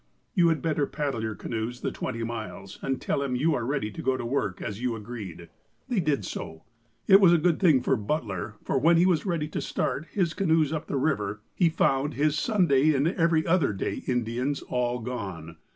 You 0.33 0.49
had 0.49 0.63
better 0.63 0.87
paddle 0.87 1.21
your 1.21 1.35
canoes 1.35 1.81
the 1.81 1.91
twenty 1.91 2.23
miles, 2.23 2.79
and 2.81 2.99
tell 2.99 3.21
him 3.21 3.35
you 3.35 3.53
are 3.53 3.63
ready 3.63 3.91
to 3.91 4.01
go 4.01 4.17
to 4.17 4.25
work, 4.25 4.59
as 4.59 4.81
you 4.81 4.95
agreed." 4.95 5.47
They 5.89 5.99
did 5.99 6.25
so. 6.25 6.63
It 7.05 7.21
was 7.21 7.31
a 7.31 7.37
good 7.37 7.59
thing 7.59 7.83
for 7.83 7.95
Butler, 7.95 8.55
for 8.63 8.79
when 8.79 8.97
he 8.97 9.05
was 9.05 9.27
ready 9.27 9.47
to 9.49 9.61
start 9.61 10.07
his 10.09 10.33
canoes 10.33 10.73
up 10.73 10.87
the 10.87 10.97
river, 10.97 11.41
he 11.53 11.69
found 11.69 12.15
his 12.15 12.35
"Sunday 12.35 12.95
and 12.95 13.09
every 13.09 13.45
other 13.45 13.73
day" 13.73 14.01
Indians 14.07 14.63
all 14.63 14.97
gone. 15.01 15.57